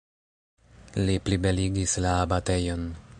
[1.09, 2.93] Li plibeligis la abatejon.